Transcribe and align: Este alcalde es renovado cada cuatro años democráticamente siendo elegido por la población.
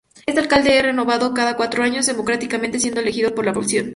Este 0.25 0.39
alcalde 0.41 0.75
es 0.75 0.81
renovado 0.83 1.31
cada 1.35 1.55
cuatro 1.55 1.83
años 1.83 2.07
democráticamente 2.07 2.79
siendo 2.79 3.01
elegido 3.01 3.35
por 3.35 3.45
la 3.45 3.53
población. 3.53 3.89